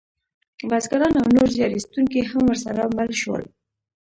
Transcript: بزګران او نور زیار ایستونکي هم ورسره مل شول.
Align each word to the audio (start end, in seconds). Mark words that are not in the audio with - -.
بزګران 0.69 1.13
او 1.19 1.27
نور 1.35 1.47
زیار 1.55 1.71
ایستونکي 1.75 2.19
هم 2.31 2.41
ورسره 2.47 2.83
مل 2.97 3.09
شول. 3.21 3.43